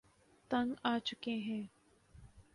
تنگ 0.51 0.73
آچکے 0.83 1.35
ہیں 1.37 1.63